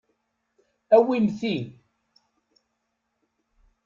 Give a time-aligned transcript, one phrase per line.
[0.95, 1.53] Awim ti.